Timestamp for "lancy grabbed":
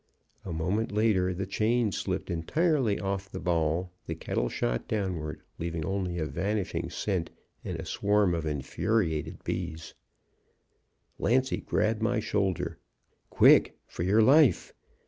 11.19-12.01